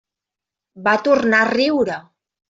[0.87, 1.99] Va tornar a riure.